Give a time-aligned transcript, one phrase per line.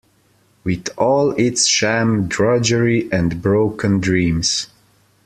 [0.63, 4.65] With all its sham, drudgery and broken dreams